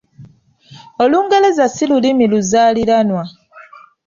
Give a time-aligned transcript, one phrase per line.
[1.03, 3.23] Olungereza si Lulimi luzaaliranwa.